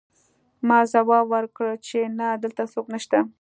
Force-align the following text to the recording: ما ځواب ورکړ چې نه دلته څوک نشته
ما 0.67 0.79
ځواب 0.91 1.25
ورکړ 1.35 1.67
چې 1.87 1.99
نه 2.19 2.27
دلته 2.43 2.63
څوک 2.73 2.85
نشته 2.93 3.17